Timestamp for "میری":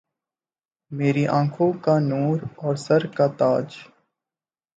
0.91-1.25